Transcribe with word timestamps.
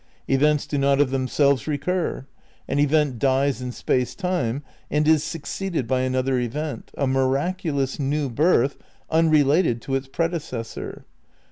Events 0.27 0.65
do 0.65 0.79
not 0.79 0.99
of 0.99 1.11
themselves 1.11 1.67
recur. 1.67 2.25
An 2.67 2.79
event 2.79 3.19
dies 3.19 3.61
in 3.61 3.71
space 3.71 4.15
time 4.15 4.63
and 4.89 5.07
is 5.07 5.23
succeeded 5.23 5.85
by 5.87 5.99
another 6.01 6.39
event, 6.39 6.89
a 6.97 7.05
miraculous 7.05 7.99
new 7.99 8.27
birth 8.27 8.79
unrelated 9.11 9.79
to 9.83 9.93
its 9.93 10.07
predecessor. 10.07 11.05